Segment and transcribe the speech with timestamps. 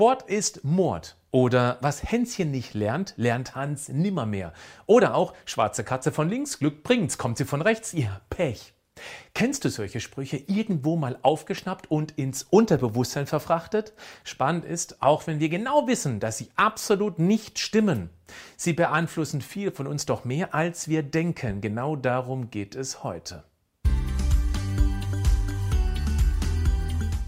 [0.00, 1.18] Sport ist Mord.
[1.30, 4.54] Oder was Hänschen nicht lernt, lernt Hans nimmermehr.
[4.86, 8.72] Oder auch schwarze Katze von links, Glück bringt's, kommt sie von rechts, ihr Pech.
[9.34, 13.92] Kennst du solche Sprüche irgendwo mal aufgeschnappt und ins Unterbewusstsein verfrachtet?
[14.24, 18.08] Spannend ist, auch wenn wir genau wissen, dass sie absolut nicht stimmen.
[18.56, 21.60] Sie beeinflussen viel von uns doch mehr, als wir denken.
[21.60, 23.44] Genau darum geht es heute.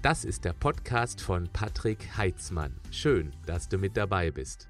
[0.00, 2.72] Das ist der Podcast von Patrick Heitzmann.
[2.92, 4.68] Schön, dass du mit dabei bist.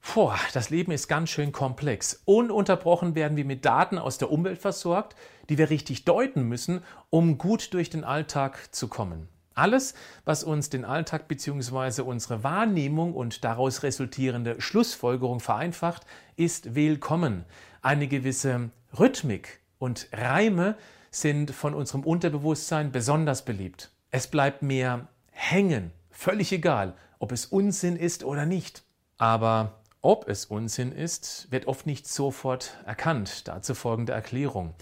[0.00, 2.22] Puh, das Leben ist ganz schön komplex.
[2.26, 5.16] Ununterbrochen werden wir mit Daten aus der Umwelt versorgt,
[5.48, 9.28] die wir richtig deuten müssen, um gut durch den Alltag zu kommen.
[9.54, 9.94] Alles,
[10.24, 12.02] was uns den Alltag bzw.
[12.02, 17.44] unsere Wahrnehmung und daraus resultierende Schlussfolgerung vereinfacht, ist willkommen.
[17.88, 20.76] Eine gewisse Rhythmik und Reime
[21.10, 23.90] sind von unserem Unterbewusstsein besonders beliebt.
[24.10, 28.82] Es bleibt mehr hängen, völlig egal, ob es Unsinn ist oder nicht.
[29.16, 33.48] Aber ob es Unsinn ist, wird oft nicht sofort erkannt.
[33.48, 34.74] Dazu folgende Erklärung.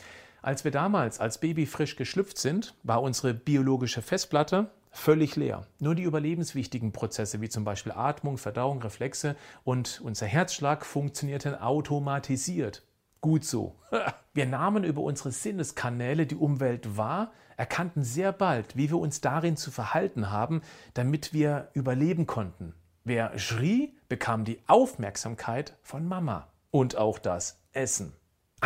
[0.43, 5.65] Als wir damals als Baby frisch geschlüpft sind, war unsere biologische Festplatte völlig leer.
[5.79, 12.83] Nur die überlebenswichtigen Prozesse wie zum Beispiel Atmung, Verdauung, Reflexe und unser Herzschlag funktionierten automatisiert.
[13.27, 13.75] Gut so.
[14.35, 19.57] Wir nahmen über unsere Sinneskanäle die Umwelt wahr, erkannten sehr bald, wie wir uns darin
[19.57, 20.63] zu verhalten haben,
[20.95, 22.73] damit wir überleben konnten.
[23.03, 28.13] Wer schrie, bekam die Aufmerksamkeit von Mama und auch das Essen.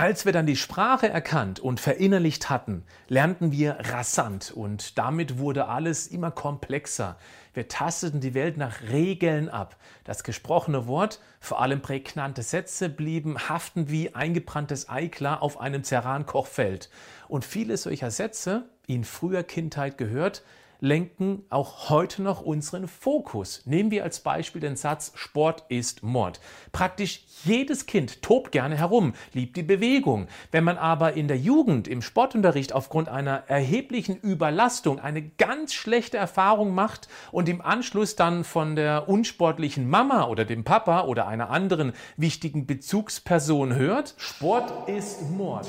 [0.00, 5.68] Als wir dann die Sprache erkannt und verinnerlicht hatten, lernten wir rasant und damit wurde
[5.68, 7.18] alles immer komplexer.
[7.52, 9.76] Wir tasteten die Welt nach Regeln ab.
[10.04, 16.88] Das gesprochene Wort, vor allem prägnante Sätze, blieben haften wie eingebranntes Eiklar auf einem Ceran-Kochfeld.
[17.28, 20.42] Und viele solcher Sätze, in früher Kindheit gehört,
[20.80, 23.62] lenken auch heute noch unseren Fokus.
[23.66, 26.41] Nehmen wir als Beispiel den Satz Sport ist Mord.
[26.72, 30.26] Praktisch jedes Kind tobt gerne herum, liebt die Bewegung.
[30.50, 36.16] Wenn man aber in der Jugend im Sportunterricht aufgrund einer erheblichen Überlastung eine ganz schlechte
[36.16, 41.50] Erfahrung macht und im Anschluss dann von der unsportlichen Mama oder dem Papa oder einer
[41.50, 45.69] anderen wichtigen Bezugsperson hört, Sport ist Mord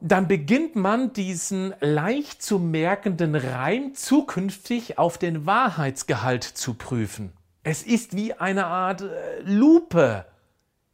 [0.00, 7.32] dann beginnt man diesen leicht zu merkenden Reim zukünftig auf den Wahrheitsgehalt zu prüfen.
[7.62, 10.26] Es ist wie eine Art äh, Lupe,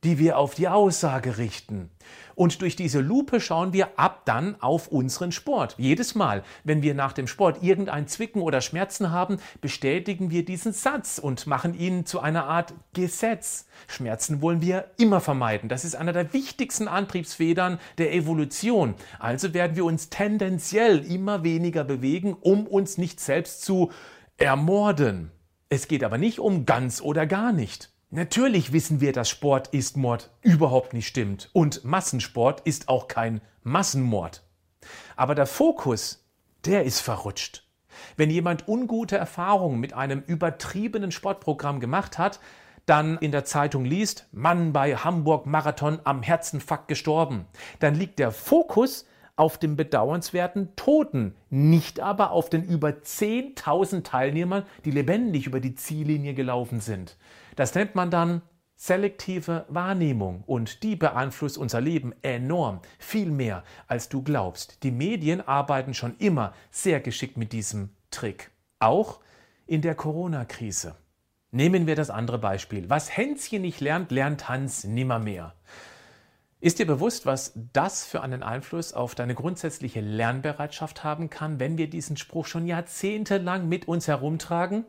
[0.04, 1.90] die wir auf die Aussage richten.
[2.34, 5.74] Und durch diese Lupe schauen wir ab dann auf unseren Sport.
[5.76, 10.72] Jedes Mal, wenn wir nach dem Sport irgendein Zwicken oder Schmerzen haben, bestätigen wir diesen
[10.72, 13.66] Satz und machen ihn zu einer Art Gesetz.
[13.88, 15.68] Schmerzen wollen wir immer vermeiden.
[15.68, 18.94] Das ist einer der wichtigsten Antriebsfedern der Evolution.
[19.18, 23.90] Also werden wir uns tendenziell immer weniger bewegen, um uns nicht selbst zu
[24.38, 25.30] ermorden.
[25.68, 27.90] Es geht aber nicht um ganz oder gar nicht.
[28.12, 33.40] Natürlich wissen wir, dass Sport ist Mord überhaupt nicht stimmt und Massensport ist auch kein
[33.62, 34.42] Massenmord.
[35.14, 36.28] Aber der Fokus,
[36.64, 37.68] der ist verrutscht.
[38.16, 42.40] Wenn jemand ungute Erfahrungen mit einem übertriebenen Sportprogramm gemacht hat,
[42.84, 47.46] dann in der Zeitung liest, Mann bei Hamburg Marathon am Herzenfakt gestorben,
[47.78, 49.06] dann liegt der Fokus
[49.36, 55.76] auf dem bedauernswerten Toten, nicht aber auf den über 10.000 Teilnehmern, die lebendig über die
[55.76, 57.16] Ziellinie gelaufen sind.
[57.60, 58.40] Das nennt man dann
[58.74, 64.82] selektive Wahrnehmung und die beeinflusst unser Leben enorm, viel mehr als du glaubst.
[64.82, 68.50] Die Medien arbeiten schon immer sehr geschickt mit diesem Trick.
[68.78, 69.20] Auch
[69.66, 70.94] in der Corona-Krise.
[71.50, 72.88] Nehmen wir das andere Beispiel.
[72.88, 75.54] Was Hänschen nicht lernt, lernt Hans nimmermehr.
[76.60, 81.76] Ist dir bewusst, was das für einen Einfluss auf deine grundsätzliche Lernbereitschaft haben kann, wenn
[81.76, 84.86] wir diesen Spruch schon jahrzehntelang mit uns herumtragen?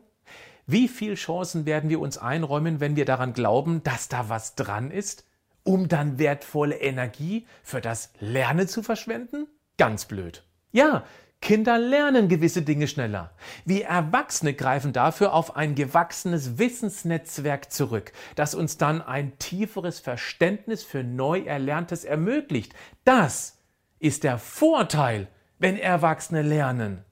[0.66, 4.90] Wie viele Chancen werden wir uns einräumen, wenn wir daran glauben, dass da was dran
[4.90, 5.26] ist,
[5.64, 9.46] um dann wertvolle Energie für das Lernen zu verschwenden?
[9.76, 10.44] Ganz blöd.
[10.70, 11.04] Ja,
[11.42, 13.32] Kinder lernen gewisse Dinge schneller.
[13.64, 20.84] Wir Erwachsene greifen dafür auf ein gewachsenes Wissensnetzwerk zurück, das uns dann ein tieferes Verständnis
[20.84, 22.74] für Neuerlerntes ermöglicht.
[23.04, 23.58] Das
[23.98, 25.26] ist der Vorteil,
[25.58, 27.04] wenn Erwachsene lernen,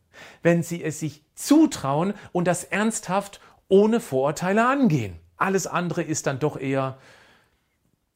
[0.43, 5.17] wenn sie es sich zutrauen und das ernsthaft ohne Vorurteile angehen.
[5.37, 6.99] Alles andere ist dann doch eher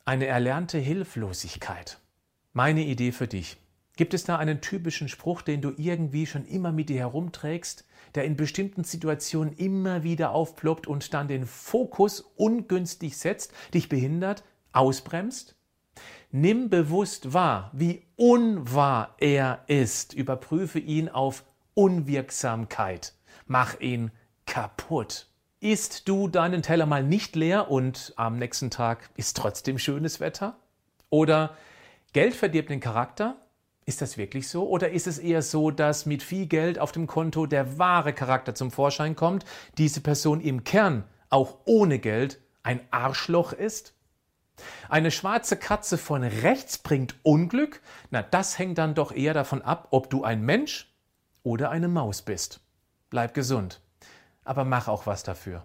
[0.05, 1.99] eine erlernte Hilflosigkeit.
[2.53, 3.57] Meine Idee für dich.
[3.97, 7.85] Gibt es da einen typischen Spruch, den du irgendwie schon immer mit dir herumträgst,
[8.15, 14.45] der in bestimmten Situationen immer wieder aufploppt und dann den Fokus ungünstig setzt, dich behindert,
[14.73, 15.57] ausbremst?
[16.33, 20.13] Nimm bewusst wahr, wie unwahr er ist.
[20.13, 23.15] Überprüfe ihn auf Unwirksamkeit.
[23.47, 24.11] Mach ihn
[24.47, 25.27] kaputt.
[25.61, 30.57] Isst du deinen Teller mal nicht leer und am nächsten Tag ist trotzdem schönes Wetter?
[31.11, 31.57] Oder
[32.13, 33.37] Geld verdirbt den Charakter?
[33.87, 34.69] Ist das wirklich so?
[34.69, 38.55] Oder ist es eher so, dass mit viel Geld auf dem Konto der wahre Charakter
[38.55, 39.45] zum Vorschein kommt,
[39.77, 43.95] diese Person im Kern, auch ohne Geld, ein Arschloch ist?
[44.89, 47.81] Eine schwarze Katze von rechts bringt Unglück?
[48.11, 50.94] Na, das hängt dann doch eher davon ab, ob du ein Mensch
[51.45, 52.61] oder eine Maus bist.
[53.11, 53.81] Bleib gesund,
[54.43, 55.65] aber mach auch was dafür.